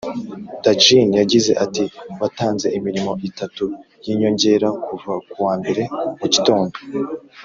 [0.77, 1.83] djinn yagize ati:
[2.19, 3.63] 'watanze imirimo itatu
[4.03, 5.81] y'inyongera kuva ku wa mbere
[6.19, 6.75] mu gitondo,